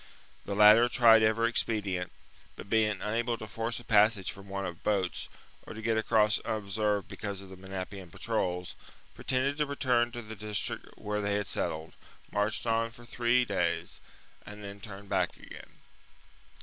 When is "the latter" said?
0.45-0.89